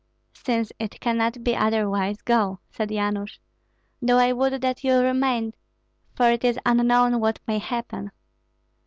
"Since 0.33 0.71
it 0.79 0.99
cannot 0.99 1.43
be 1.43 1.55
otherwise, 1.55 2.23
go," 2.23 2.57
said 2.71 2.89
Yanush, 2.89 3.37
"though 4.01 4.17
I 4.17 4.33
would 4.33 4.59
that 4.63 4.83
you 4.83 4.95
remained, 4.97 5.55
for 6.15 6.31
it 6.31 6.43
is 6.43 6.57
unknown 6.65 7.19
what 7.19 7.39
may 7.45 7.59
happen." 7.59 8.09